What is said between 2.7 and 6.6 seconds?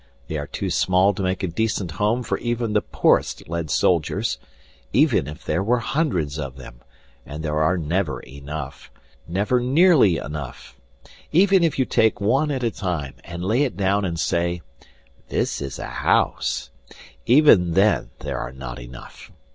the poorest lead soldiers, even if there were hundreds of